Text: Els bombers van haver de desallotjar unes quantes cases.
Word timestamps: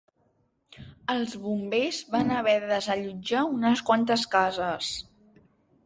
Els 1.15 1.35
bombers 1.43 2.01
van 2.15 2.33
haver 2.39 2.57
de 2.65 2.73
desallotjar 2.73 3.47
unes 3.53 3.87
quantes 3.91 4.29
cases. 4.37 4.93